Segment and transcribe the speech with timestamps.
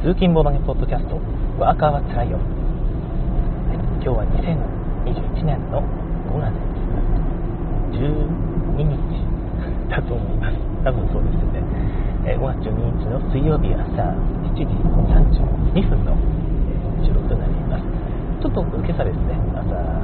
[0.00, 1.20] 通勤ボードゲポッドキャスト
[1.60, 5.84] ワーカーはつらいよ、はい今日は2021年の
[6.24, 6.56] 5月
[8.00, 8.96] 12日
[9.92, 10.56] だと思います。
[10.88, 11.60] 多分そうですよね、
[12.24, 16.16] えー5月12日の水曜日朝7時32分の、
[17.04, 17.84] 収録となります。
[18.40, 19.36] ちょっと今朝ですね。
[19.52, 20.00] 朝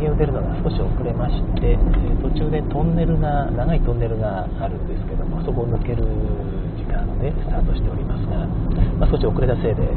[0.00, 1.78] 家を出るのが少し遅れまして、え
[2.22, 6.02] 途中でトンネルが長いトンネルがあるんですけどもそこを抜ける
[6.92, 8.44] 時間でスタートしておりますが、
[9.00, 9.88] まあ少し遅れたせいで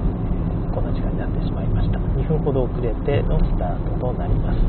[0.71, 1.99] こんな時間になってしまいました。
[1.99, 4.59] 2分ほど遅れてのスタートとなります。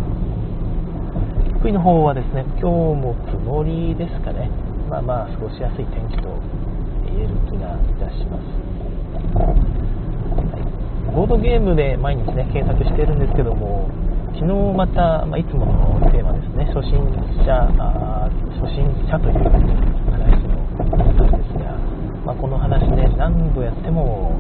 [1.63, 2.67] 福井の方はですね今
[2.99, 4.51] 日も曇りですかね。
[4.91, 6.35] まあまあ過ごしやすい天気と
[7.07, 8.43] 言える気がいたします、
[11.15, 13.91] ボードゲームで毎日ね検索しているんですけども
[14.35, 16.67] 昨日また、まあ、いつものテーマですね。
[16.75, 17.03] 初心
[17.43, 18.29] 者あ
[18.63, 19.43] 初心者という
[20.13, 20.61] 話の、
[22.27, 24.35] まあ、この話ね何度やっても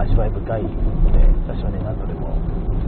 [0.00, 2.32] 味わい深いので私はね何度でも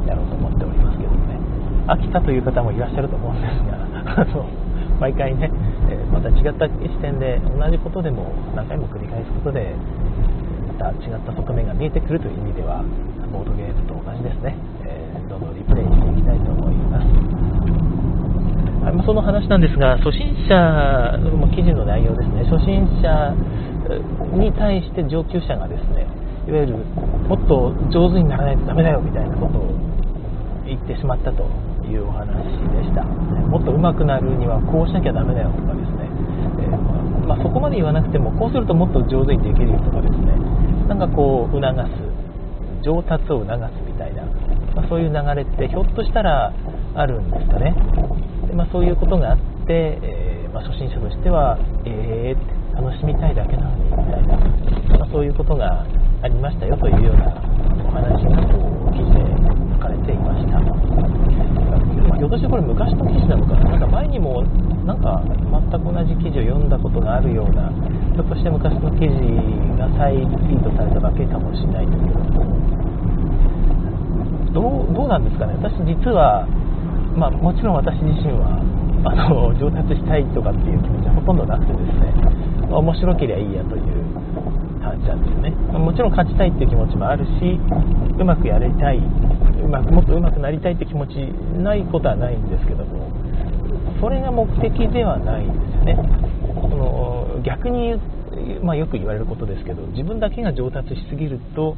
[0.08, 1.36] やろうと思っておりますけどもね。
[1.84, 3.76] 飽きたという方もいらっしゃると思うんですが
[4.20, 4.48] あの
[5.00, 5.52] 毎回ね、
[5.88, 9.76] えーまた違った視点で同じことでも何回も繰り返すことで
[10.80, 12.82] また違った側面が見えてくるという意味では
[13.32, 17.04] ボードゲームと同じですね、えーどんどんリプレイしていきたいと思います。
[19.04, 20.56] その話なんですが初心者
[21.36, 22.44] まあ記事の内容ですね。
[22.48, 23.36] 初心者
[24.36, 26.06] に対して上級者がですね
[26.46, 26.76] いわゆる
[27.28, 29.74] もっと上手にならないとダメだよみたいなことを
[30.66, 31.44] 言ってしまったと
[31.88, 32.36] いうお話
[32.72, 33.04] でした。
[33.04, 36.04] もっと上手くなるにはこうしなきゃダメだよとかですね、
[36.60, 40.36] えーまあ、そこまで言わなくてもこうするともっと上手にできるよとかですね
[40.88, 42.18] なんかこう促す
[42.84, 44.24] 上達を促すみたいな、
[44.76, 46.52] まあ、そういう流れってひょっとしたら
[46.94, 47.74] あるんですかね。
[48.46, 54.38] で、まあ、そういうことがあって、えーま、初心者としてはえー、楽しみたいだけなのにみたいな、
[54.98, 55.84] まあ、そういうことが
[56.22, 57.34] ありましたよというような
[57.82, 58.54] お話がこ
[58.86, 59.26] う記事で
[59.74, 60.70] 書かれていました、ま
[62.14, 63.70] あ、ひょっとしてこれ昔の記事なのかな？
[63.74, 64.42] なんか前にも
[64.86, 65.34] なんか全
[65.74, 67.68] く同じ記事を読んだことがあるような
[68.14, 69.26] ひょっとして昔の記事
[69.76, 72.14] が再リートされただけかもしれないですけ
[74.54, 75.58] どどうどうなんですかね？
[75.58, 76.46] 私実は、
[77.18, 78.62] まあ、もちろん私自身は
[79.04, 82.10] あの上達したいとかっていう気持ちはほとんどなくてですね。
[82.70, 83.82] 面白ければいいやという
[84.82, 87.58] 感じなんですよね、もちろん勝ちたいっていう気持ちもあるし
[88.18, 91.16] うまくやりたいうまくもっと上手くなりたいって気持ち
[91.60, 93.10] ないことはないんですけども
[94.00, 95.96] それが目的ではないんですよね。
[96.60, 97.96] その逆に、
[98.62, 101.76] まあ、よく言われることですけど自分だけが上達しすぎると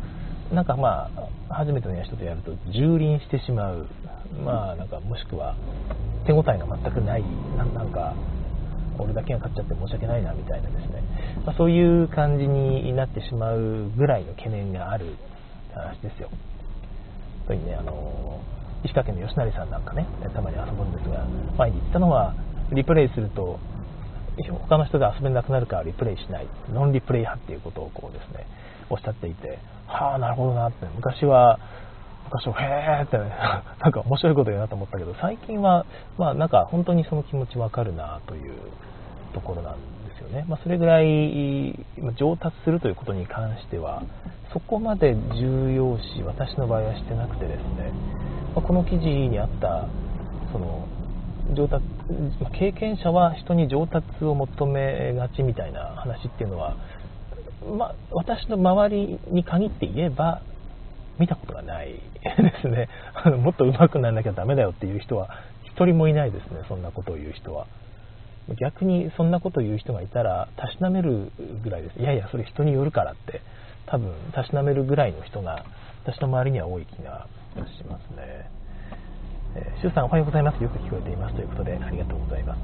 [0.53, 3.87] なんかまあ初めての人とやると蹂躙してしまう。
[4.45, 5.57] まあなんかもしくは
[6.27, 7.25] 手応えが全くない。
[7.57, 8.15] ななんか
[9.01, 11.03] 俺だけが勝っちゃって申し訳ないなみたいなですね、
[11.47, 15.17] まあ、そういう感じになってしまうぐらいの懸念がある
[15.75, 16.31] 話ですよ。
[17.47, 18.41] とにねあの
[18.85, 21.27] 石川県の吉成さんなんかねたまに遊ぶんですが
[21.59, 22.35] 前に言ったのは
[22.73, 23.59] リプレイすると
[24.69, 28.47] 他の人が遊べなくなるからリプレイしないノンリプレイ派っていうことをこうですね
[28.89, 31.59] おっしゃっていてはあなるほどなって昔は
[32.25, 35.85] 昔はへーってなんか面白いこと言うなと思ったけど最近は
[36.17, 38.55] まあなんか本当にその気持ちわかるなという
[39.33, 39.77] ところなん
[40.09, 41.75] ですよね、まあ、それぐらい
[42.19, 44.03] 上達するということに関しては
[44.53, 47.93] そこまで重要視私の場合はしてなくてですね、
[48.55, 49.87] まあこの記事にあった
[50.53, 50.89] その
[51.55, 51.85] 上達
[52.59, 56.77] 経験者は人に上達を求めがちみたいな話っていうのは、
[57.77, 60.43] まあ、私の周りに限って言えば
[61.19, 62.01] 見たことがないで
[62.63, 62.89] すね。
[63.43, 65.29] もっと上手くならなきゃダメだよっていう人は
[65.65, 66.63] 一人もいないですね。
[66.69, 67.67] そんなことを言う人は。
[68.57, 71.31] 逆にそんなこと言う人がいたらたしなめる
[71.63, 73.43] ぐらいですいやいやそれ人によるからって
[73.87, 75.65] 多分たしなめるぐらいの人が
[76.05, 77.27] 私の周りには多い気が
[77.79, 78.61] しますね
[79.57, 80.63] えー、シュウさんおはようございます。
[80.63, 81.35] よく聞こえています。
[81.35, 82.61] ということで、ありがとうございます。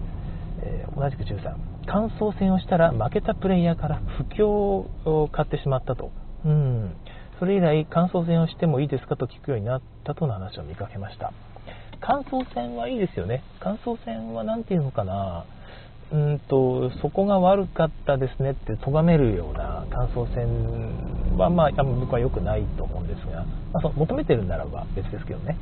[0.63, 6.13] えー同じくシュウさん、感想戦をしたら負けたプレイヤーから不況を買ってしまったと。
[6.45, 6.97] うん。
[7.39, 11.33] それ以来、感想戦をしてもいいですかと聞くようになったとの話を見かけました。
[12.01, 13.43] 感想戦はいいですよね。
[13.61, 15.45] 感想戦は何て言うのかな。
[16.13, 25.57] うんと、そこが悪かったですねって咎めるような感想戦は、まあ、僕は良くないと思うんですが、まあ、そ求めてるならば別ですけどね。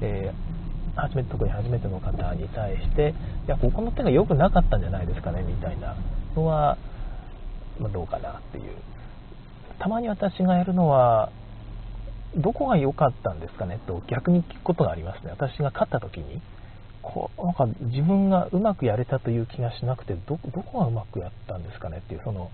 [0.00, 0.60] えー
[0.96, 3.14] 初めて特に初めての方に対して
[3.46, 5.94] いやここの手が良くなかったんじゃないですかねみたいな。
[6.36, 6.78] のは、
[7.78, 8.74] まあ、どうかなっていう。
[9.78, 11.32] たまに私がやるのは
[12.36, 15.30] どこが良かったんですかねと逆に聞くことがありますね。
[15.30, 16.40] 私が勝った時に。
[17.02, 22.50] こなんか自分がうまくやれたという気がしなくてどこがうまくやったんですかねっていうその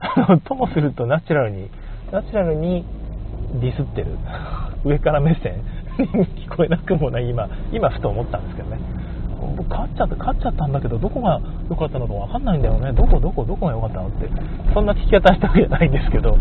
[0.44, 1.70] ともするとナチュラルに
[2.10, 2.84] ナチュラルに
[3.60, 4.16] ディスってる
[4.84, 5.62] 上から目線
[5.98, 6.06] に
[6.46, 8.78] 聞こえなくもない今今ふと思ったんですけどね。
[9.56, 12.92] 僕勝っちゃった勝っちゃったんだけどどこが良かったのか分かんないんだよね。
[12.92, 14.28] どこどこどこが良かったのって
[14.74, 16.36] そんな聞き方したわけじゃないんですけど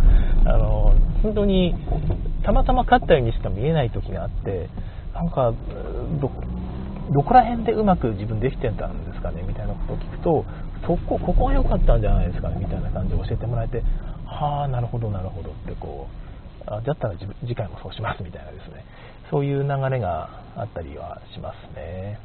[0.46, 1.76] あの本当に
[2.44, 4.70] たまたま勝ったようにしか見えない時があって
[5.14, 5.54] なんか
[6.22, 6.30] ど
[7.12, 10.46] どこら辺でうまく自分できてたんですかねみたいなことを聞くと
[10.86, 13.84] そこここが良かったんじゃないですかねみたいな感じで教えてもらえて
[14.26, 16.30] はあなるほどなるほどってこう
[16.72, 18.86] あだったら次回もそうしますみたいなですね。
[19.32, 22.20] そういう流れがあったりはしますね。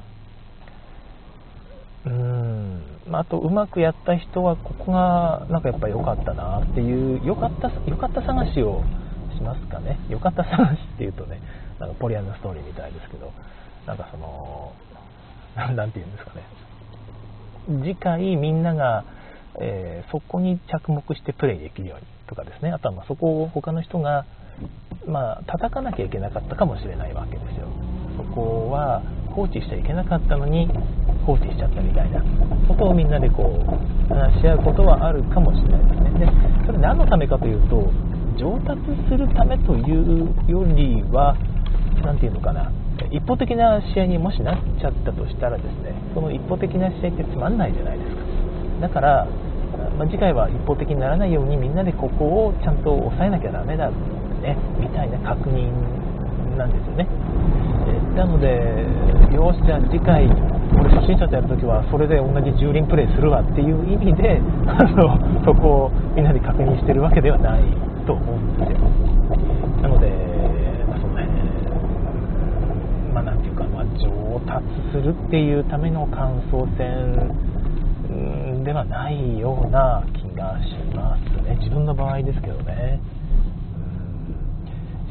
[2.06, 2.82] うん。
[3.12, 8.82] あとうまくやった人はここがなんかやっぱ良かったなっていう良かった良かった探しを
[9.36, 9.98] しますかね。
[10.08, 11.40] 良かった探しっていうとね
[11.80, 13.32] なんかポリアンナストーリーみたいですけど。
[13.86, 14.72] なんかその
[15.56, 16.42] 何て言うんですかね。
[17.82, 19.04] 次回みんなが、
[19.60, 22.70] えー、そこに着目してプレイできるようにとかですね。
[22.70, 24.26] あとはまそこを他の人が、
[25.06, 27.68] まあ、叩かなきゃいけなかったかもしれないわけですよ。
[28.16, 29.02] そこは
[29.34, 30.68] 放置しちゃいけなかったのに
[31.26, 32.22] 放置しちゃったみたいな。
[32.68, 36.26] ことをみんなでこう話し合うことはあるかもしれないですね。
[36.26, 37.90] でそれ何のためかというと
[38.38, 41.36] 上達するためというよりは
[42.02, 42.70] 何て言うのかな。
[43.10, 48.22] 一方的な試合にもしなっちゃったとしたらですねその一方的な試合ってつまんないじゃないですか。
[48.80, 49.26] だから、
[49.98, 55.72] まあ、次回は一方的にならないようにみんなでここをちゃんと抑えなきゃダメだねみたいな確認
[56.56, 57.06] なんですよね。
[58.16, 58.86] なので
[59.34, 60.28] よしじゃあ次回
[60.78, 67.62] 俺初心者とやるときはそれで同じ10輪プレイするわっていう意味であのそこをみんなで確認してるわけではない
[68.06, 68.78] と思うんですよ
[69.82, 70.34] なので
[73.98, 81.56] 上達するっていうための感想戦ではないような気がしますね。
[81.60, 83.00] 自分の場合ですけどね。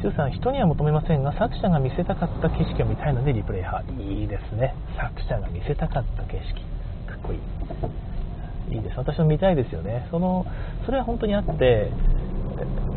[0.02, 3.90] 周さん人には求めませんが作者が見せたかった景色を見たいのでリプレイ派。
[3.92, 4.74] いいですね。
[4.96, 6.60] 作者が見せたかった景色。
[7.08, 8.76] かっこいい。
[8.76, 8.98] いいです。
[8.98, 10.06] 私も見たいですよね。
[10.10, 10.44] その
[10.84, 11.90] それは本当にあって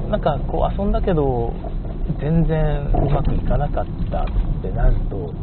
[0.10, 1.54] なんかこう遊んだけど
[2.20, 4.26] 全然うまくいかなかったっ
[4.62, 5.34] てなると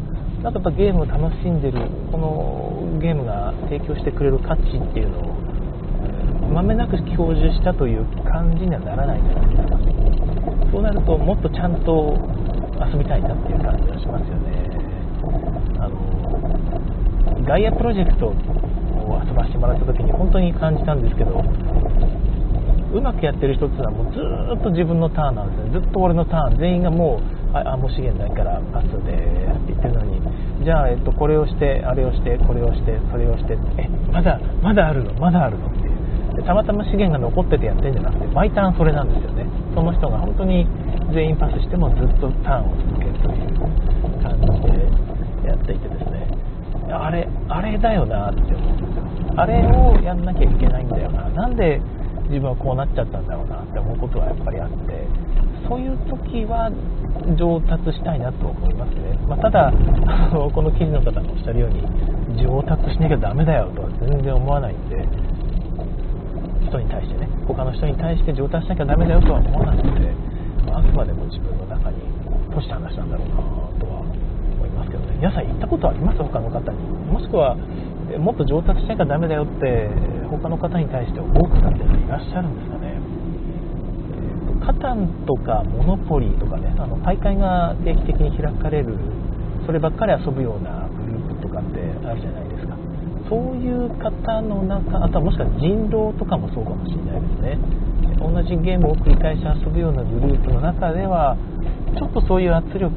[0.45, 1.81] なんかやっぱゲームを楽しんでる
[2.13, 5.35] このゲームが提供してくれる価値っていうのを
[6.53, 9.81] まめなく享受したという感じにはならないじゃないですか
[10.71, 12.13] そうなるともっとちゃんと
[12.77, 14.69] 遊びたいなっていう感じがしますよね。
[15.81, 15.97] あの
[17.49, 18.37] ガイアプロジェクトを
[19.25, 21.41] 遊ばせてもらった時に本当に感じたんですけど
[22.93, 24.21] うまくやってる人っていうのはもうず
[24.61, 26.59] っと自分のターンなんですねずっと俺のターン。
[26.59, 30.21] 全員がもうああもう資源ないからパスでって言ってるのに
[30.65, 35.13] じゃあ、えっと、これをしてあれをしてこれをしてそれをしてえまだまだあるの？
[35.21, 35.69] まだあるの？
[35.69, 39.45] ってでたまたま資源が残っててやってるんじゃなくて毎ターンそれなんですよね。
[39.75, 40.67] その人が本当に
[41.13, 43.61] 全員パスしてもずっとターンを続けるという
[44.25, 46.27] 感じでやっていてですね。
[46.91, 51.29] あれあれだよなって思うんですあれをやんなきゃいけないんだよな。
[51.29, 51.81] なんで
[52.31, 54.75] 自分はこうなっちゃったんだろうなって思うことはやっぱりあって。
[55.67, 56.71] そういう時は
[57.37, 61.81] 上達したいなと思いますね、まあ、ただあのこの記事の方がおっしゃるように
[62.43, 65.09] 上達しなきゃダメだよとは全然思わないんで
[66.67, 67.29] 人に対してね。
[67.47, 70.11] 他の人に対して上達しなきゃダメだよとは思わないので、
[70.67, 72.01] まあ、あくまでも自分の中に
[72.51, 73.35] 閉じた話なんだろうな
[73.79, 74.01] とは
[74.59, 75.17] 思いますけどね。
[75.17, 76.19] 皆さん言ったことあります？
[76.19, 76.79] 他の方に。
[77.13, 77.55] もしくは
[78.19, 79.89] もっと上達しなきゃダメだよって
[80.31, 82.94] 他の方に対して思う方っていらっしゃるんですかね。
[84.65, 88.97] カタンとかモノポリーとかねあの大会が定期的に開かれる
[89.67, 92.77] そればっかり遊ぶようなグループとかってあるじゃないですか。
[93.29, 97.59] そういう方の中あとはもしかしたら人狼とかもそうかもしれないですね。
[98.21, 101.37] 同じゲームを繰り返し遊ぶようなグループの中では
[101.97, 102.93] ちょっとそういう圧力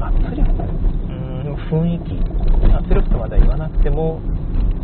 [0.00, 0.50] 圧力？
[1.08, 2.18] うん雰囲気。
[2.74, 4.20] 圧力とまでは言わなくても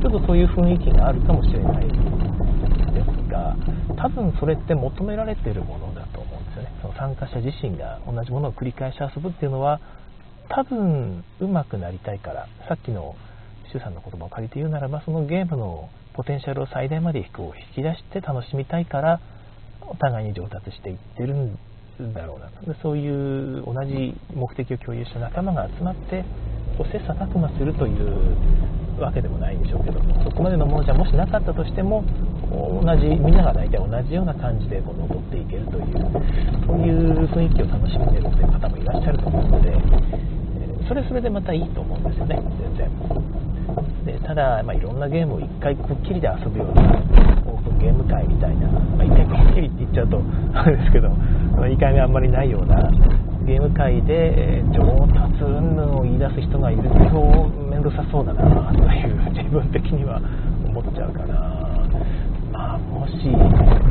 [0.00, 1.92] ちょっとそういう雰囲気があるかもしれないで
[3.02, 3.56] すが
[3.96, 5.85] 多分それって求められてるもの
[6.98, 9.80] 参加者自身が同じものを繰り返し遊ぶっていうのは
[10.48, 13.16] 多分上手くなりたいからさっきの
[13.72, 17.26] 周さんの言葉を借りて言うならばそのゲームのポテンシャルを最大まで引
[17.74, 19.20] き出して楽しみたいから
[19.82, 21.58] お互いに上達していってるん
[22.14, 26.24] だろうなでそういう同じ目的を共有した仲間が集まって
[26.78, 28.36] こう切磋琢磨するという
[29.02, 32.04] わけでもないでしょうけどそこまでのものじゃもしなかったとしても
[32.50, 35.92] 同じみんなが大体同じような感じでこう登っていけるという
[36.66, 42.40] そういう雰囲気を楽しんでるという方もいらっしゃると思うので、えそれそれでまたいいと思うんですよね
[42.76, 43.36] 全然。
[44.06, 46.82] でただ、まあ、いろんなゲームを1回くっきりで遊ぶような
[47.44, 50.22] オープンゲーム会みたいな、まあ、一回こっきりって言っちゃうと
[50.54, 52.90] あれですけど、まあ、いい加減あんまりないような
[53.46, 58.42] ゲーム会で上達云々を言い出す人がいると面倒くさそうだな
[58.74, 60.18] という自分的には
[60.66, 61.66] 思っちゃうかな。
[62.50, 63.14] まあもし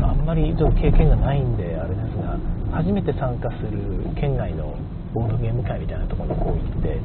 [0.04, 2.38] あんまりちょっと経験がないんであれですが
[2.76, 3.80] 初めて参加する
[4.20, 4.76] 県外の
[5.14, 7.00] ボードゲーム会みたいなところにこう行って、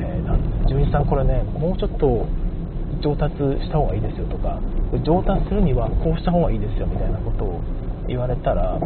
[0.00, 2.24] えー、純一さんこれねもうちょっと
[3.04, 4.56] 上達した方がいいですよとか
[5.04, 7.60] 上達するにはこうした方がいいですよみたいなことを
[8.08, 8.80] 言われたら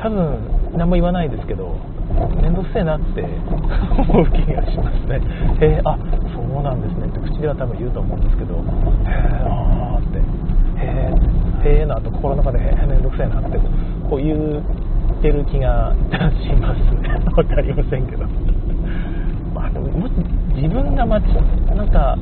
[0.00, 0.40] 多分
[0.76, 1.76] 何も言わないですけど
[2.42, 3.22] 面倒くせえなって
[4.08, 5.20] 思う気がしますね。
[5.60, 5.96] へえあ
[6.34, 7.06] そうなんですね。
[7.06, 10.18] って口では多分言うと思うんですけどへえああって。
[10.18, 11.12] へ
[11.64, 13.58] えへえなと心の中でへえ面倒くせえなって
[14.08, 15.92] こう言ってる気が
[16.42, 17.20] しますね。
[17.36, 18.24] 分かりませんけど。
[19.54, 20.12] まあでももし
[20.56, 21.20] 自分がま
[21.76, 22.16] なんか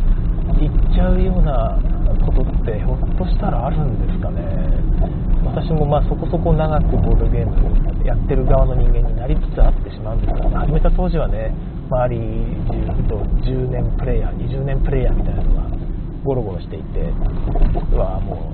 [0.59, 1.79] 言っちゃうような
[2.31, 4.43] ことってひょっとしたらあるんですかね。
[5.45, 11.55] 私もまあそこそこ長くボードゲームやってる側の人間になりつつあってしまうんですが始めた当時はね
[11.91, 15.79] 周り10と10年プレイヤー20年プレイヤーみたいなのが
[16.25, 17.01] ゴロゴロしていて
[17.93, 18.53] うわも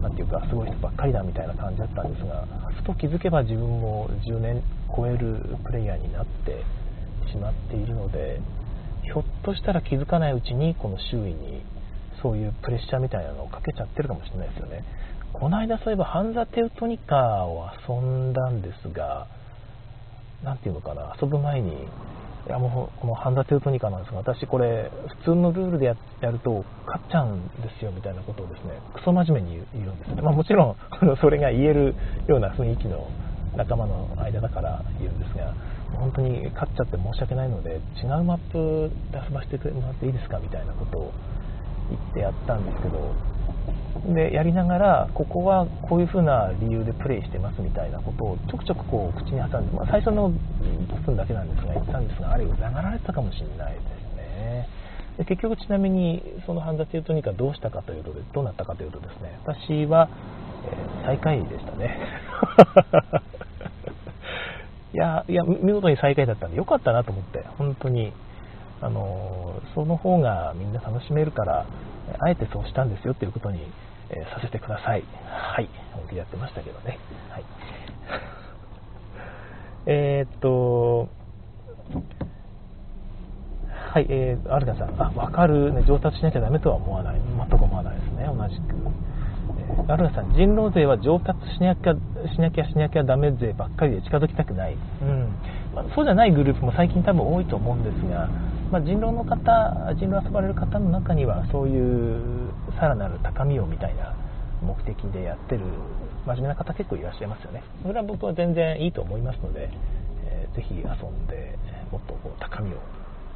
[0.00, 4.62] う何ていうかすごい人ばっかりだみたいな感じだったんですがふと気づけば自分も10年
[4.94, 6.62] 超えるプレイヤーになって
[7.30, 8.40] しまっているので
[9.02, 11.62] ひょっとしたら気づかないうちにこの周囲に
[12.26, 14.82] そういうプレッシャーみたいなのをかけちゃってるかもしれないですよね
[15.32, 19.28] この間そういえばハンザ・テウトニカを遊んだんですが、
[20.42, 24.90] 何ていうのかな、遊ぶ前に、いやもうこのハンザ・テウトニカなんですが、私これ、
[25.24, 25.94] 普通のルールでや
[26.30, 30.22] ると勝っちゃうんですよみたいなことをですね、クソ真面目に言うんですね。
[30.22, 30.76] まあ、もちろん、
[31.20, 31.94] それが言える
[32.28, 33.06] ような雰囲気の
[33.56, 35.52] 仲間の間だから言うんですが、
[35.98, 41.12] 本当に勝っちゃって申し訳ないので、違うマップで遊ばせてもらっていいですかみたいなことを
[41.90, 43.14] 言ってやったんですけど、
[44.14, 50.30] でやりながらここはこういう風な理由でプレイしてますみたいなことをちょくちょくこう口に挟んで、まあ、最初の
[51.04, 53.82] 分だけなんですが言ったんですがあれ疑られてたかもしれないです
[54.16, 54.68] ね。
[55.18, 60.10] で結局ちなみにそのハンザテュートニカどうしたかというとどうなったかというとですね私は、
[61.04, 61.98] えー、最下位でしたね。
[64.92, 68.12] いやいや見事に最下位だったんでよかったなと思って本当に。
[68.80, 71.66] あのその方がみんな楽しめるから
[72.18, 73.60] あえてそうしたんですよっていうことに、
[74.10, 75.04] えー、させてください。
[75.26, 75.68] はい。
[75.92, 76.98] 本気でやってましたけどね。
[77.30, 77.44] はい。
[79.86, 81.08] えっと、
[83.96, 87.16] はい、えー、アルガさん、あ、わかる、ね、上達しなきゃダメとは思わない。
[87.16, 88.74] 全く思わないですね、同じく。
[89.58, 91.94] えー、アルガさん、人狼勢は上達しなきゃ、
[92.34, 94.76] しなきゃしなきゃダメ勢ばっかりで近づきたくない。
[95.02, 95.28] うん。
[95.74, 98.28] まあ、そうじゃないグループも最近多分多いと思うんですが、
[98.76, 99.40] まあ、人狼の方
[99.96, 104.14] 人狼遊ばれる方の中にはそういうさらなる高みをみたいな
[104.60, 105.64] 目的でやってる
[106.26, 107.64] 真面目な方結構いらっしゃいますよね。
[107.82, 109.70] それは僕は全然いいと思いますので、
[110.28, 111.56] えー、ぜひ遊んで
[111.90, 112.76] もっとこう高みを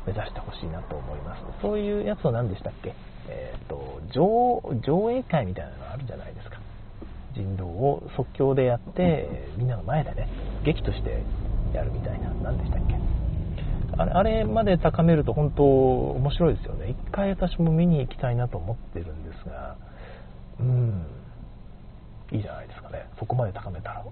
[0.06, 1.42] 目指してほしいなと思います。
[1.62, 2.94] そういうやつは何でしたっけ、
[3.30, 6.58] えーと、上上映会みたいなのあるじゃないですか。
[7.32, 10.28] 人狼を即興でやってみんなの前でね
[10.66, 11.22] 劇として
[11.72, 13.19] やるみたいな何でしたっけ？
[13.96, 16.90] あれあれまで高めると本当面白いですよね。
[16.90, 19.76] 一回私も見に行きたいなと思ってるんですが、
[20.60, 21.06] うん、
[22.32, 23.08] いいじゃないですかね。
[23.18, 24.04] そこまで高めたら。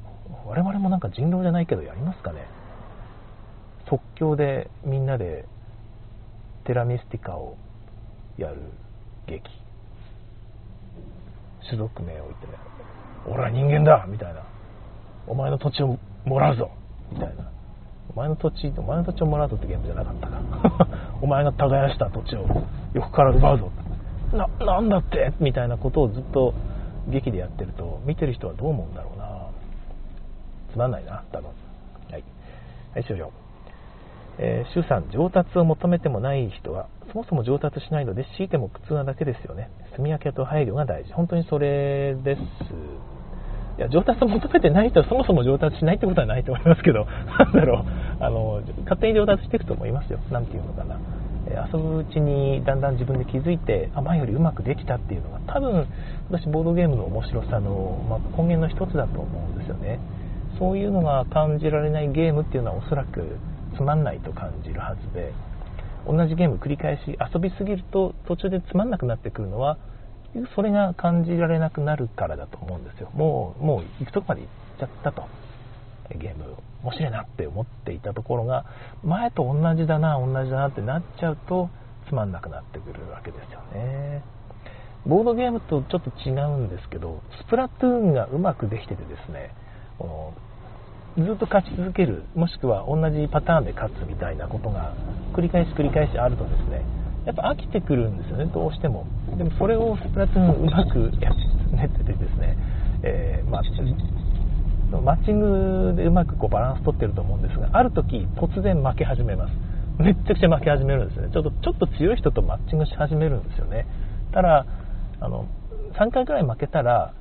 [0.47, 2.47] 我々もなんか人狼じゃないけどやりますかね。
[3.89, 5.47] 即興でみんなで
[6.65, 7.57] テラミスティカを
[8.37, 8.57] やる
[9.27, 9.43] 劇。
[11.67, 12.53] 種族名を言ってね、
[13.27, 14.43] 俺は人間だみたいな。
[15.27, 16.71] お前の土地をもらうぞ
[17.13, 17.51] みたいな。
[18.15, 20.89] お前の土地、お前の土地をもらうぞってゲームじゃなかったか。
[21.23, 22.47] お前が耕した土地を
[22.95, 23.71] 横から奪うぞ。
[24.33, 25.33] な、なんだって？
[25.41, 26.55] みたいなことをずっと
[27.09, 29.29] 劇でやってると、見てる人はどう思うんだろうな。
[30.73, 31.49] つまんないな、多分。
[32.11, 32.25] はい。
[32.95, 33.31] はい、終了。
[34.41, 39.69] えー、さん、上達を求めてもない人は、そもそも上達しないので、強いても苦痛なだけですよね。
[39.97, 41.13] 住み分けと配慮が大事。
[41.13, 42.41] 本当にそれです
[43.79, 47.07] いや上達を求めてない人はそもそも上達しないってことはないと思いますけど、
[47.39, 47.85] なんだろ
[48.21, 50.99] う、あの勝手に上達していくと思いますよ、なんていうのかな。
[51.73, 55.87] 遊ぶうちにだんだん自分で気づいて、あ前よりうまくできたっていうのが、多分
[56.29, 60.01] 私、ボードゲームの面白さの、まあ、根源の一つだと思うんですよね。
[60.59, 63.37] そういうのが感じられないゲームっていうのはおそらく
[63.77, 65.33] つまんないと感じるはずで、
[66.07, 69.79] 同じゲーム繰り返し遊びすぎると途中でつまんなくなってくるのは
[70.55, 73.11] それが感じられなくなるからだと思うんですよ。
[73.15, 75.25] もう、もう行くとこまで行っちゃったと。
[76.11, 78.65] ゲーム、面白いなって思っていたところが、
[79.05, 81.71] 前と同じだな、同じだなってなっちゃうと、
[82.09, 84.23] つまんなくなってくるわけですよね。
[85.07, 89.55] ボードゲームとちょっと違うんですけどスプラトゥーンがうまくできててですね
[89.99, 90.35] こ
[91.17, 94.95] のずっと勝ち続けるもしくは同じパターンで勝つみたいなことが
[95.35, 96.85] 繰り返し繰り返しあるとですね
[97.29, 99.05] やっぱ飽きてくるんですよねどうしても。
[99.37, 102.57] でもそれをスプラトゥーンうまくやっててですね、
[103.03, 103.63] えー、まあ
[105.03, 109.53] マッチングでうまくこうバランス取ってると思うんですがある時突然負け始めます。
[109.99, 111.31] めっちゃくちゃ負け始めるんですよね。
[111.31, 113.87] ちょっとちょっと強い人とマッチングし始めるんですよね。
[114.33, 114.65] ただ
[115.21, 115.45] あの
[115.99, 117.13] 3回くらい負けたら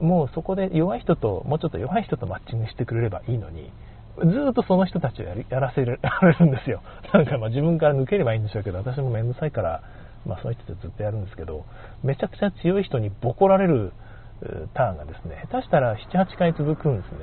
[0.00, 3.70] もうそこで弱い人ともうちょっと弱い人とマッチングしてくれればいいのに
[4.22, 6.82] ずっとその人たちをやりやらせ られるんですよ。
[7.12, 9.82] なんかまあ自分から抜ければいいんでしょうけど私も面倒くさいから、
[10.26, 11.64] まあ、その人とずっとやるんですけど
[12.02, 13.92] めちゃくちゃ強い人にボコられる
[14.74, 17.18] ターンがですね下手したら78回続くんですね。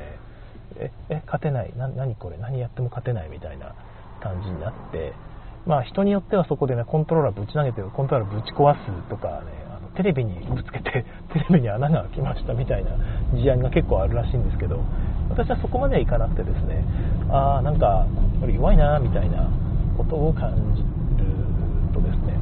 [0.78, 1.74] ええ勝てない。
[1.78, 2.38] な何これ？
[2.38, 3.74] 何やっても勝てないみたいな
[4.22, 5.14] 感じになって。
[5.66, 9.71] まあ人によってはそこでねコントローラーぶち投げてコントローラーぶち壊すとかね
[10.02, 12.92] テレビにぶつけて テレビに穴が開きましたみたいな
[13.36, 14.80] 事案が結構あるらしいんですけど
[15.30, 16.84] 私はそこまではいかなくてですね
[17.30, 18.08] ああなんか
[18.40, 19.48] これ弱いなみたいな
[19.98, 20.86] ことを感じる
[21.94, 22.34] とですね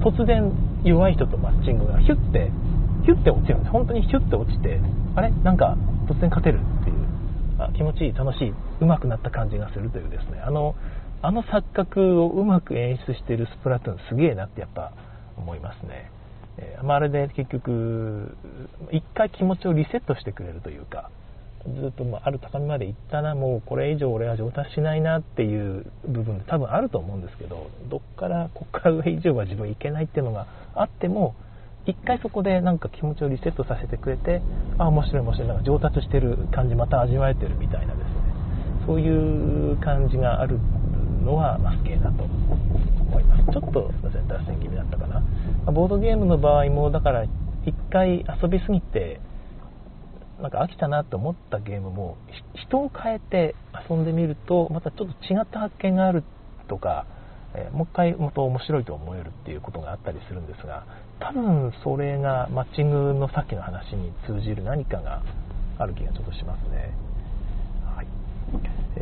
[0.00, 0.52] 突然
[0.84, 2.50] 弱い人とマッチングがヒュッて
[3.02, 3.70] ヒュッて落ちるんです。
[3.72, 4.78] 本当にヒュッて落ちて
[5.16, 5.32] あれ？
[5.42, 5.76] なんか
[6.06, 6.96] 突然勝てるっていう
[7.58, 10.40] あ気持ちいい楽しい上手くなった感じがするというですね。
[10.44, 10.76] あの
[11.20, 14.92] あの錯覚をうまく演出しているスプラトゥーンすげえなってやっぱ
[15.36, 16.10] 思いますね、
[16.58, 18.36] え、まあ、あれで結局
[18.90, 21.10] 一回気持ちをリセットしてくれるというか
[21.64, 31.36] ずっとある高みまで行ったなもうこれ以上俺は上達しないなっていう部分多分あると思うんですけどどっからここから上以上は自分いけないっていうのがあっても
[31.86, 34.42] 一回そこでなんか気持ちをリセットさせてくれて
[34.78, 38.22] あ面白い面白いなんか上達してる感じまた味わえてるみたいなですね
[38.86, 40.58] そういう感じがある
[41.24, 43.44] のはマスケだと思います。
[43.52, 45.22] ちょっとすいません脱線気味だったかな。
[45.66, 47.24] ボードゲームの場合もだから
[47.64, 49.20] 一回遊びすぎて
[50.40, 52.16] なんか飽きたなって思ったゲームも
[52.66, 53.54] 人を変えて
[53.88, 56.24] 遊んでみるとまたちょっと違った発見がある
[56.68, 57.06] とか
[57.54, 60.86] えもう一回もっと面白いと思えるっていうことがあったりするんですが
[61.20, 65.22] 多分それがマッチングのさっきの話に通じる何かが
[65.78, 66.92] ある気がちょっとしますね。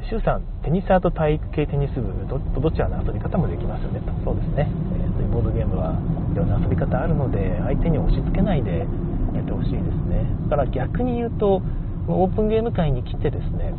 [0.08, 4.12] シュウさん、テニサーと体育系テニス部ど、どちらの遊び方もできますよねと。
[4.24, 4.70] そうですね。
[4.94, 5.98] えー、とボードゲームは
[6.32, 8.86] いろんな遊び方あるので、相手に押し付けないで
[9.34, 10.24] やってほしいですね。
[10.48, 11.62] だから逆に言うと、
[12.06, 13.74] オープンゲーム界に来てですね、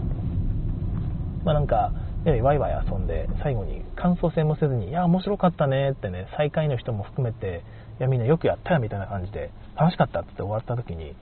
[1.43, 1.91] まあなんか、
[2.23, 7.63] ワイワイ遊んで、最後に感想戦もせずに、いや、面白かったねってね、最下位の人も含めて、
[7.99, 11.15] いや、みんなよくやったよみたいな感じで、楽しかったって終わった時に、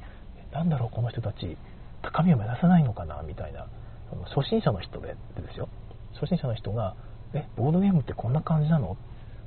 [0.52, 1.58] なんだろう、この人たち、
[2.02, 3.68] 高みを目指さないのかなみたいな、
[4.36, 5.70] 初心者の人でですよ、
[6.14, 6.96] 初心者の人が、
[7.34, 8.98] え、ボードゲームってこんな感じなの？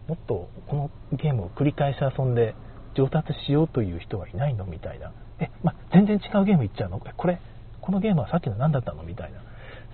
[0.08, 2.54] もっとこのゲームを繰り返し遊んで
[2.94, 4.64] 上達しようという人はいないの？
[4.64, 5.12] みたいな。
[5.40, 7.00] え、ま、全然違うゲームいっちゃうの？
[7.00, 7.40] これ、
[7.80, 9.02] このゲームはさっきの何だったの？
[9.02, 9.40] みたいな。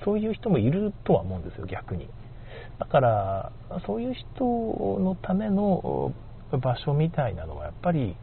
[0.04, 2.08] そういう人もいるとは思うんですよ、逆に。
[2.78, 3.52] だから、
[3.86, 4.44] そういう人
[5.00, 6.12] のための
[6.52, 8.16] 場所みたいなのはやっぱり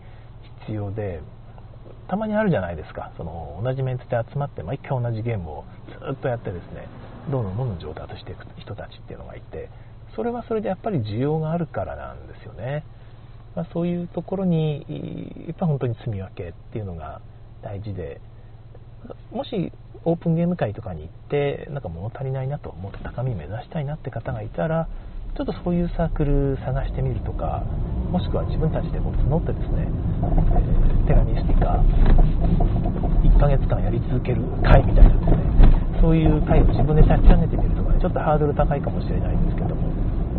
[0.65, 1.21] 必要で、
[2.07, 6.87] たまにあるじゃないですか、その同じメンツで集まって毎回同じゲームをずっとやってですね、
[7.31, 9.69] どんどんどんどん上達していく人たちっていうのがいて、
[10.15, 12.83] それはそれでやっぱり需要があるからなんですよね。
[13.55, 14.85] まあ、そういうところに、
[15.47, 17.21] やっぱ本当に住み分けっていうのが
[17.61, 18.19] 大事で、
[19.31, 19.71] もし
[20.03, 24.87] オープンゲーム会とかに行ってなんか物足りないなともっと高み目指したいなって方がいたら
[25.35, 27.63] ちょっとそういうサークル探してみるとか
[28.15, 31.83] もしくは自分たちでこう募ってですね、えー、テラミスティカ
[33.27, 39.91] 1ヶ月間やり続ける会みたいなですねそういう会を自分で立ち上げてみるとかねちょっとハードル高いかもしれないんですけども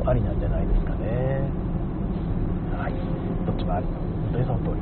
[0.08, 1.44] ありなんじゃないですかね
[2.80, 2.96] はい
[3.44, 4.80] どっちもあり本当にその通り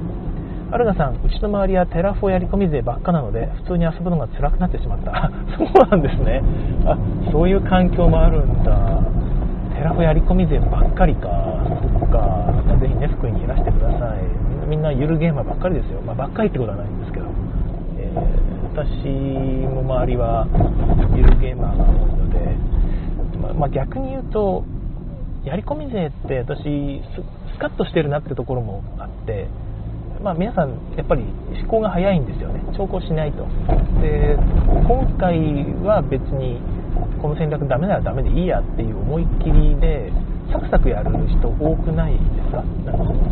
[0.70, 5.30] アルガさん、うちの周りはテラフォやり込み勢ばっかなので、普通に遊ぶのが辛くなってしまった。
[5.58, 6.42] そうなんですね。
[6.86, 6.98] あ、
[7.30, 8.72] そういう環境もあるんだ。
[9.76, 11.53] テラフォやり込み勢ばっかりか。
[12.14, 12.78] か。
[12.78, 14.68] ぜひね、福井にいらしてください。
[14.68, 16.00] みんなゆるゲーマーばっかりですよ。
[16.02, 17.26] まあ、ばっかりってことはないんですけど。
[17.98, 18.22] えー、
[18.70, 19.08] 私
[19.74, 20.46] も周りは
[21.16, 22.38] ゆるゲーマーが多いので、
[23.42, 24.64] まあ、まあ、逆に言うと、
[25.44, 27.02] やり込み勢って私
[27.52, 29.46] スカッとしてるなってところもあって
[30.24, 31.22] まあ、皆さんやっぱり
[31.60, 33.44] 思考が早いんですよね長考しないと
[34.00, 34.38] で
[34.88, 35.36] 今回
[35.84, 36.62] は別に
[37.20, 40.10] この戦略ダメならダメでいいやっていう思いっきりで
[40.54, 42.62] サクサクやる人多くないですか？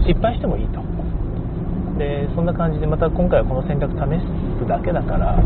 [0.02, 0.82] 失敗してもいいと。
[1.98, 4.18] でそんな感じでまた今回はこの戦略試
[4.58, 5.36] すだけだから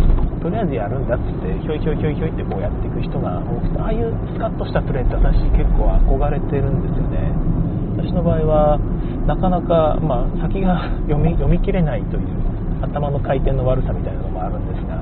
[0.40, 7.28] とりあえずやるんだっつってひょいひょいひょいひょいってこうやっていく人が多くてああいうスカッとしたプレーって私結構憧れてるんですよね。
[7.98, 8.78] 私の場合は
[9.26, 12.24] なかなか、まあ、先が 読み読み切れないという
[12.80, 14.96] 頭の回転の悪さみたいなのもあるんですが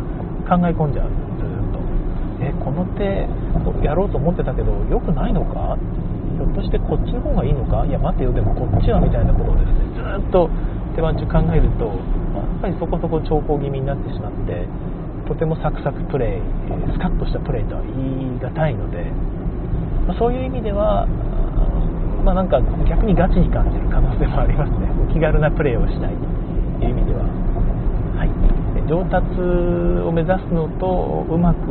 [0.49, 1.07] 考え込んじゃう
[1.39, 1.79] ずっと。
[2.41, 3.29] えこの手
[3.87, 5.77] やろうと思ってたけど良くないのか？
[6.35, 7.87] ひょっとしてこっちの方がいいのか？
[7.87, 10.51] いや待てよでもこっちはみたいなことをですねずっと
[10.95, 14.69] 手番中考えると、やっぱりそこそこ長考気味になってしまって
[15.27, 16.43] とてもサクサクプレイ
[16.93, 19.11] スカッとしたプレイとは言い難いので、
[20.07, 21.07] まあ、そういう意味では
[22.25, 22.57] まあ、なんか
[22.89, 24.89] 逆にガチに感じる可能性もありますね。
[25.13, 26.17] 気軽なプレーをしたい。
[26.81, 27.29] という意味では、
[28.17, 28.33] はい、
[28.89, 29.29] 上達
[30.01, 31.69] を目指すのとうまく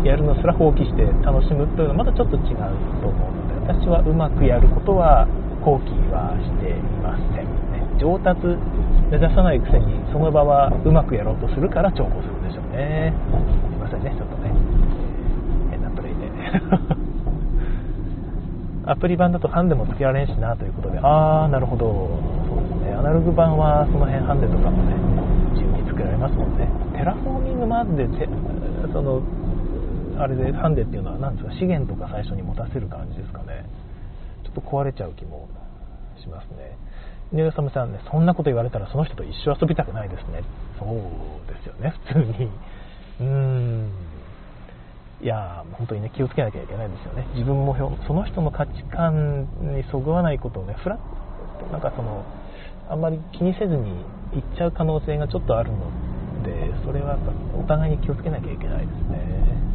[0.00, 2.56] やるのすら放棄して楽しむというのはまたちょっと違う
[3.04, 3.49] と思うので。
[3.70, 5.30] 私はうまくやることは
[5.62, 8.42] 放棄はしていません、ね、上達
[9.06, 13.14] 目指さないくせにその場はうまくやろうとするから重宝するんでしょうね。
[13.70, 14.50] すいませんねちょっとね。
[15.70, 16.26] 変なプレイで。
[18.90, 21.86] アプリ版だとハンデもつけられんしなということで、あー、なるほど、
[22.50, 24.94] そうですね、アナログ版はその辺ハンデとかもね、
[25.54, 26.66] 自由に作られますもんね。
[26.98, 28.08] テラフォーミングマーズで
[28.92, 29.22] その、
[30.22, 33.64] あれでハンデっていうのは何ですか、資源とか最初に持たせる感じですかね。
[34.44, 35.48] ちょっと壊れちゃう気も
[36.20, 36.76] しますね。
[37.32, 40.42] ニューサムさんね、そんなこと言われたらその人と一生遊びたくないですね。
[40.78, 40.88] そう
[41.48, 42.50] ですよね、普通に。
[43.20, 43.90] うーん。
[45.22, 52.24] いや本当にね気をつけなきゃいけないですよね自分もその人の価値観にそぐわないことをねフラッとなんかその
[52.88, 54.02] あんまり気にせずに
[54.32, 55.78] 言っちゃう可能性がちょっとあるの
[56.42, 57.18] でそれは
[57.54, 59.69] お互いに気をつけなきゃいけないですね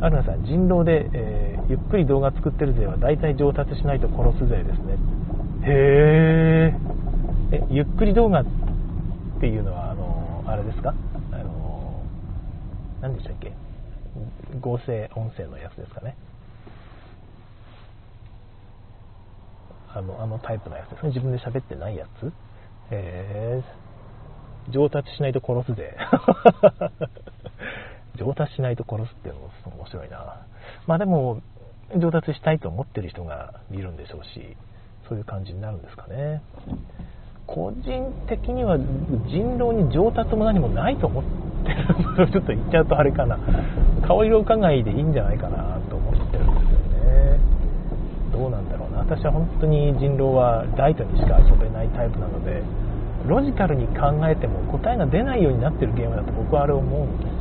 [0.00, 4.98] アルナさん人狼で、えー、ゆっくり動画作ってる勢は大体上達しないと殺す勢ですね。
[5.64, 6.74] へ
[7.52, 8.44] えゆっくり動画っ
[9.40, 10.94] ていうのはあのあれですか？
[13.00, 13.52] 何でしたっけ？
[14.60, 16.16] 合成音声のやつですかね。
[19.94, 21.08] あのあのタイプのやつですね。
[21.08, 22.32] 自分で喋ってないやつ。
[22.90, 25.96] えー、上達しないと殺すぜ
[28.16, 30.46] 上達しないと殺すっていうのも面白いな。
[30.86, 31.40] まあでも
[31.96, 34.56] 上達したいと思ってる人がいるんでしょうし
[35.08, 36.42] そういう感じになるんですかね。
[37.46, 41.24] 個人的には人狼に上達も何もないと思っ
[41.64, 41.70] て
[42.22, 43.38] るちょっと言っちゃうとあれかな。
[44.06, 47.40] 顔色伺いでいいんじゃないかなと思ってるんですよね。
[48.32, 48.98] どうなんだろうな。
[48.98, 52.62] 私は本当に人狼はライトにしか遊べないタイプなので
[53.28, 57.35] ロジカルに考えても答えが出ないようになってるゲームだと僕はあれ思うんです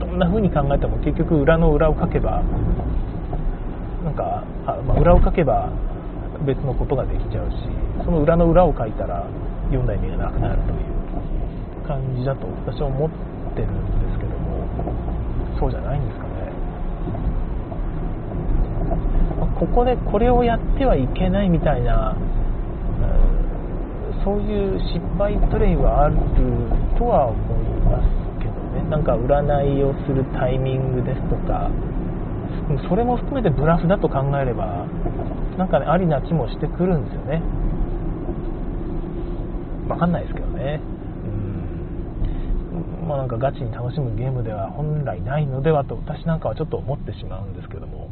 [0.00, 2.42] どんな風に考えても結局裏の裏を書けば
[4.04, 5.70] なんかあ、まあ、裏を書けば
[6.44, 7.56] 別のことができちゃうし
[8.04, 9.26] その裏の裏を書いたら
[9.66, 13.10] 読んだ意味がなくなるという感じだと私は思っ
[13.54, 14.66] てるんですけども
[15.58, 16.30] そうじゃないんですかね。
[19.38, 22.20] まあここでこれをやってはいけないみたいなう
[24.20, 26.16] んそういう失敗プレイはある
[26.98, 28.25] とは思います。
[28.90, 29.42] なんか占
[29.78, 31.70] いをするタイミングですとか
[32.88, 34.86] それも含めてブラフだと考えれば
[35.58, 37.42] なんかねありな気もしてくるんですよね。
[39.88, 40.80] 分かんないですけどね。
[41.24, 41.28] う
[43.04, 43.08] ん。
[43.08, 48.10] まあなんかガチに楽しむゲームでは本来ないのではと私なんかはちょっと思ってしまうんですけども。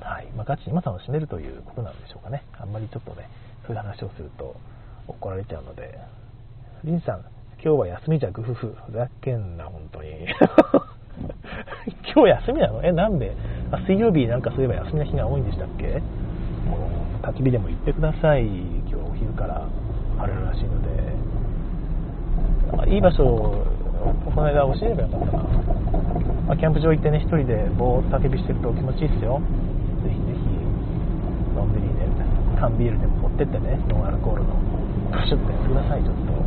[0.00, 0.26] はい。
[0.36, 2.42] まあ、ガチに今楽しめるということなんでしょうかね。
[2.60, 3.28] あんまりちょっとね
[3.66, 4.54] そういう話をすると
[5.08, 5.98] 怒られちゃうので。
[6.84, 7.24] リンさん
[7.62, 10.08] 今日は休みじゃグフフふざけんな本当に
[12.14, 12.82] 今日休みなの？
[12.84, 13.32] え、なんで？
[13.72, 15.86] あ水曜日なんかそういえば休みの日が多いんでしたっけ？
[15.86, 15.98] も
[17.22, 18.46] う焚き火でも行ってください。
[18.46, 19.62] 今日お昼から
[20.18, 20.88] 晴れるらしいので。
[22.76, 23.64] まあ、いい場所を
[24.34, 25.42] この間教えればよかったな。
[26.48, 29.40] まあ、キャンプ場行ってね、一人でぼーっと焚き火してると気持ちいいっすよ。
[30.02, 31.94] ぜひぜひ、のんびりね、
[32.58, 34.48] 缶ビールでも持ってってね、ノンアルコールの。
[35.12, 36.45] プシュッとやってください、ちょっと。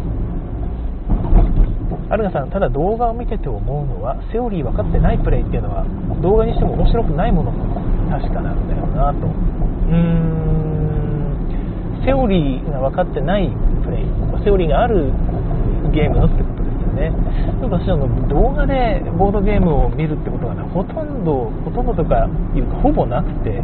[2.10, 5.86] アルナさん、ただ動画を見てて思うのは、セオリー分かってないプレイっていうのは、
[6.21, 9.28] 動画にしても面白くないものも確かなんだよなと。
[9.28, 13.49] うーん、セオリーが分かってない
[13.84, 14.06] プレイ、
[14.43, 15.13] セオリーがある
[15.91, 17.13] ゲームのってことですよね。
[17.62, 17.97] 私は
[18.30, 23.63] 動画でボードゲームを見るってことがね、ほとんど、ほとんどとかいうか、ほぼなくて、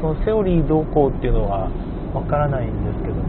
[0.00, 1.68] そのセオリーどうこうっていうのは
[2.12, 3.22] 分からないんですけども、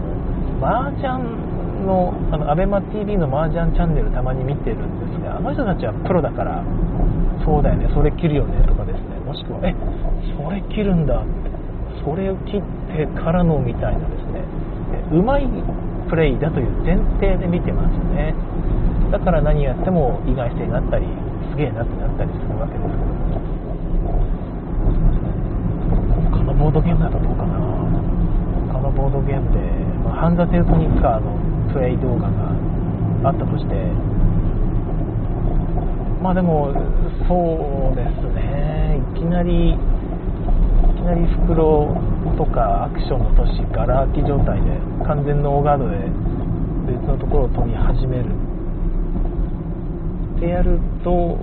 [0.65, 1.52] 麻雀
[1.83, 6.63] のあの ABEMATV の麻雀チャンネルたまに見てるんですがあの人たちはプロだから
[7.45, 9.19] そうだよねそれ切るよねとかですね。
[9.25, 9.75] もしくはえ
[10.35, 11.23] それ切るんだ
[12.03, 14.41] それを切ってからのみたいなですね。
[15.11, 15.47] うまい
[16.09, 18.33] プレイだという前提で見てますね。
[19.11, 21.05] だから何やっても意外性があったり
[21.51, 22.91] すげえなってなったりするわけです。
[26.33, 27.59] けどもボードゲームだとどうかな。
[28.73, 29.59] 他のボードゲームで、
[30.03, 31.37] まあ、ハンザ・テルトニッカーの
[31.73, 32.53] プレイ動画が
[33.25, 33.73] あったとして
[36.21, 36.71] まあでも
[37.27, 39.01] そうですね。
[39.15, 39.77] いきなりい
[40.95, 41.93] きなり袋
[42.37, 44.71] とかアクションの都市ガラ空き状態で
[45.05, 45.97] 完全ノーガードで
[46.87, 48.25] 別のところを取り始める。
[50.37, 51.37] ってやると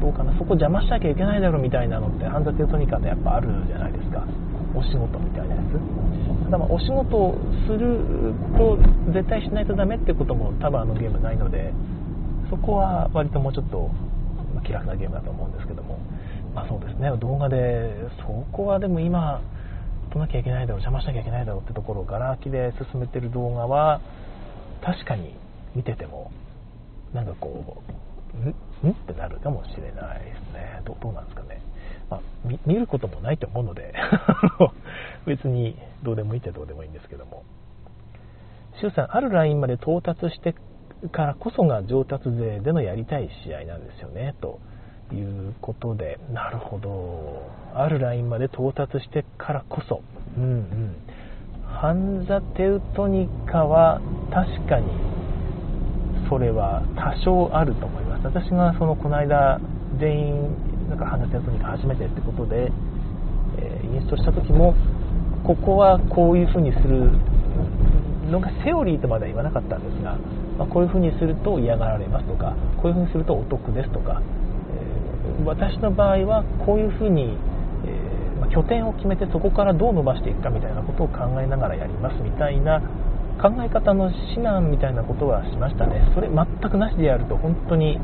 [0.00, 0.32] どうかな。
[0.38, 4.24] そこ邪魔しなきゃいけないだろみたいなのってハンザテトニカでやっぱあるじゃないですか。
[4.76, 6.44] お仕事みたいなやつ。
[6.44, 7.34] ただまあお仕事を
[7.66, 8.78] すると
[9.12, 11.72] 絶対しないとダメってことも多分あのゲームないので
[12.50, 13.90] そこは割ともうちょっと
[14.64, 15.98] 気楽なゲームだと思うんですけども。
[16.54, 17.10] まあそうですね。
[17.18, 19.42] 動画でそこはでも今
[20.12, 24.00] 撮なきゃいけないだろう邪魔しなきゃいけないだろうってところをガラ空きで進めてる動画は
[24.82, 25.34] 確かに
[25.74, 26.30] 見てても
[27.12, 27.82] なんかこ
[28.34, 28.88] うん？
[28.88, 28.92] ん？
[28.92, 30.80] ってなるかもしれないですね。
[30.86, 31.55] どどうなんですかね、
[32.10, 32.20] まあ、
[32.66, 33.92] 見ることもないと思うので
[35.26, 37.42] 別にどうでもいいってどうでもいいんですけども。
[38.80, 40.54] 周さんあるラインまで到達して
[41.10, 44.60] からこそが上達勢でのやりたい試合なんですよねと
[45.12, 46.18] いうことで。
[46.32, 47.42] なるほど。
[47.74, 50.02] あるラインまで到達してからこそ。
[50.36, 50.96] うんうん。
[51.64, 54.86] ハンザ・テウトニカは確かに
[56.28, 58.26] それは多少あると思います。
[58.26, 59.60] 私がそのこの間
[59.98, 62.70] 全員なんかハンザ・テウトニカ初めてってことで、
[63.58, 64.74] えー、インストした時も
[65.44, 67.10] ここはこういう風にする
[68.30, 70.18] のがセオリーとまでは言わなかったんですが、
[70.58, 77.38] まあ、こういう風にすると嫌がられますとかこういう風にするとお得ですとかえ私の場合はこういうふうに、
[77.86, 82.80] えー、拠点を決めてそこからどう伸ばしていくかみたいなことを考えながらやりますみたいな
[83.40, 86.10] 考え方の指南みたいなことはしましたね。
[86.14, 88.00] それ全くなしでやると本当に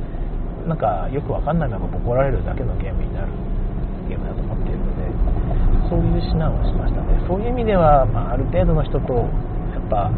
[0.66, 3.29] なんかよくわかんないまま怒られるだけのゲームになる
[4.09, 5.09] ゲームだと思っているので
[5.88, 7.20] そういう指南をしましたね。
[7.27, 9.20] そういう意味では、まあ、ある程度の人とや
[9.79, 10.11] っぱ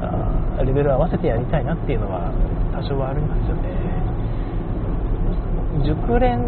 [0.00, 2.32] あレベル合わせてやりたいなっていうのは
[2.74, 3.68] 多少はありますよね。
[5.84, 6.38] 熟練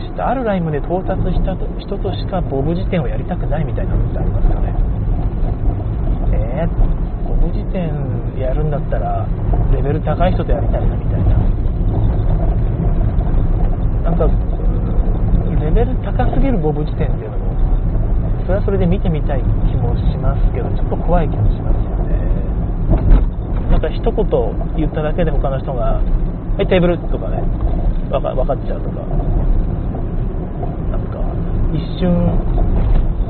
[0.00, 4.74] したあるラインまで到達した人としかボブ辞典をやりたくないみたいなのってありますよね。
[6.32, 7.92] えー、ボブ辞典
[8.38, 9.26] やるんだったら
[9.72, 11.51] レベル高い人とやりたいなみたいな。
[14.02, 14.26] なんか
[15.62, 17.54] レベル高すぎるボブ辞典っていうのも
[18.42, 22.18] それはそれで見てみたい気もしますけどちょっと怖い気もしますよね。
[23.70, 24.12] なんか一言
[24.76, 26.02] 言っただけで他の人が
[26.58, 27.42] 「はいテーブル」とかね
[28.10, 29.00] 分か分かっちゃうとか。
[30.90, 31.22] なんか
[31.72, 32.10] 一瞬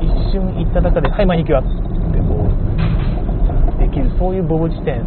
[0.01, 1.69] 一瞬行った中で「はいマニキュア」って
[2.19, 2.49] こ
[3.77, 5.05] うできるそういうボブ辞典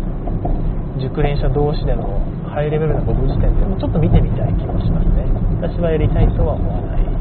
[0.99, 2.21] 熟練者同士での
[2.57, 5.29] ハイレベルなボブ辞典っていうのもちょっと見てみたい気もしますね。
[5.61, 7.21] 私はやりたいとは思わないです。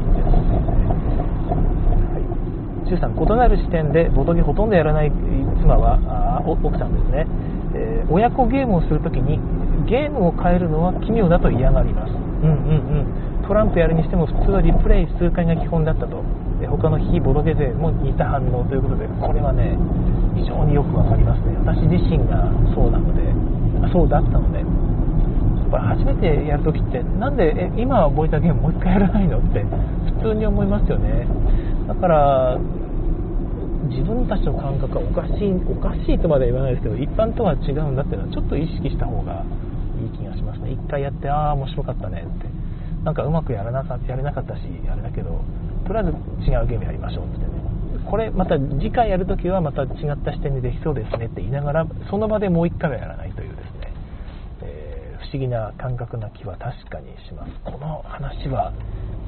[2.08, 2.24] はい。
[2.88, 5.12] 周さん異なる視点でボトゲほとんどやらない
[5.60, 7.28] 妻はあ奥さんですね、
[7.76, 9.36] えー、親子ゲームをするときに
[9.84, 12.16] ゲームを変えるのは奇妙だと嫌がります。
[12.16, 13.44] うんうんうん。
[13.44, 16.24] トランプやるにしても普通はリプレイ数回が基本だったと。
[16.64, 19.76] 他の非ボロゲ勢も似た反応ということでこれはね
[20.32, 21.60] 非常によくわかりますね。
[21.60, 23.20] 私自身がそうなので
[23.92, 24.64] そうだったので。
[25.66, 29.64] やっぱ初めてやるときってなんでえ今覚えたゲームもう一回やらないのって
[30.22, 31.26] 普通に思いますよね。
[31.88, 32.58] だから
[33.90, 39.44] 自分たちの感覚はおかしいおかしいとまでは言わないですけど一般とは違うんだっていうのはちょっと意識した方が
[39.98, 40.70] いい気がしますね。
[40.70, 42.46] 1回やってああ面白かったねって。
[43.04, 45.40] なんかうまくやらなかやれなかったしあれだけど
[45.86, 46.10] とりあえず
[46.50, 47.46] 違うゲームやりましょうってね。
[48.10, 53.25] これまた次回やるときはまた違った視点でできそうですねって言いながらその場でもう1回はやらない、
[55.26, 57.52] 不思議な感覚な気は確かにします。
[57.64, 58.72] この話は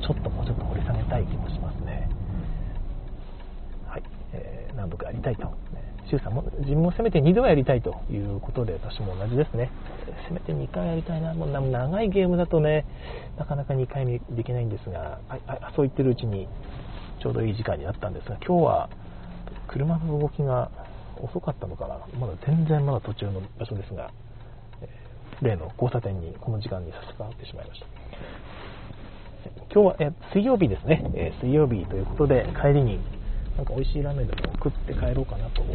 [0.00, 2.08] ちょっともうちょっと掘り下げたい気もしますね。
[3.86, 5.52] はい、えー、何度かやりたいと、ね。
[6.08, 9.70] 周さんも自分もせめて2度はやりたいということで私も同じですね。
[10.28, 11.34] せめて2回やりたいな。
[11.34, 12.86] もう長いゲームだとね
[13.36, 15.18] なかなか2回目できないんですが。
[15.28, 16.48] はいあそう言ってるうちに
[17.20, 18.88] ちょうどいい時間になったんですが今日は
[19.66, 20.70] 車の動きが
[21.20, 21.98] 遅かったのかな。
[22.18, 24.12] まだ全然まだ途中の場所ですが、
[25.44, 27.86] 例の交差点にこの時間に差し掛かってしまいました
[29.72, 32.98] 今日はえ水曜日ですね、え水曜日ということで帰りに
[33.58, 35.66] なんか美味しいラーメンでも食って帰ろうかなと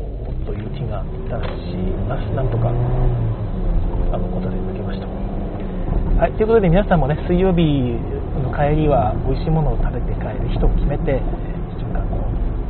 [0.48, 1.76] という気がいたし
[2.08, 2.32] ます。
[2.32, 5.08] なんとか、あの、答え抜けました。
[6.16, 7.60] はい、ということで皆さんもね、水曜日
[8.40, 11.20] の帰りは美味しいものを食べて帰る人を決めて、
[11.76, 12.24] 1週間の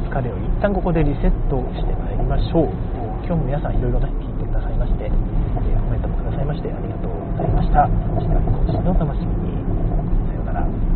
[0.10, 2.74] 疲れを一旦ここでリセットしてまいりましょう。
[3.22, 5.14] 今日も皆さんいろいろね、聞いてくださいまして、
[6.54, 7.88] ましてありがとうございました。
[7.88, 9.58] 明日も更新の楽しみに。
[10.30, 10.93] さようなら。